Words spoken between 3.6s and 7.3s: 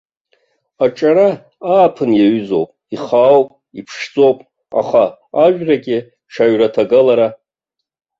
иԥшӡоуп, аха ажәрагьы ҽаҩраҭагалара.